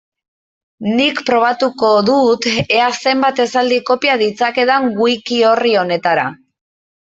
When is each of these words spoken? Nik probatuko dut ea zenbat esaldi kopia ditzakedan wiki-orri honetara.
Nik 0.99 1.21
probatuko 1.27 1.91
dut 2.07 2.49
ea 2.79 2.89
zenbat 3.05 3.43
esaldi 3.45 3.79
kopia 3.93 4.19
ditzakedan 4.25 4.93
wiki-orri 5.07 5.79
honetara. 5.87 6.29